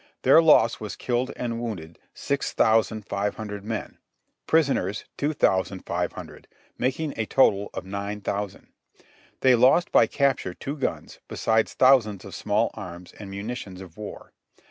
Their 0.23 0.41
loss 0.41 0.79
was 0.79 0.95
killed 0.95 1.31
and 1.35 1.61
wounded 1.61 1.99
six 2.11 2.53
thousand 2.53 3.05
five 3.05 3.35
hundred 3.35 3.63
men; 3.63 3.99
prisoners, 4.47 5.05
two 5.15 5.31
thousand 5.31 5.85
five 5.85 6.13
hun 6.13 6.25
dred; 6.25 6.47
making 6.75 7.13
a 7.17 7.27
total 7.27 7.69
of 7.75 7.85
nine 7.85 8.19
thousand. 8.21 8.69
They 9.41 9.53
lost 9.53 9.91
by 9.91 10.07
capture 10.07 10.55
two 10.55 10.75
guns, 10.75 11.19
besides 11.27 11.75
thousands 11.75 12.25
of 12.25 12.33
small 12.33 12.71
arms 12.73 13.11
and 13.13 13.29
munitions 13.29 13.79
of 13.79 13.95
war. 13.95 14.33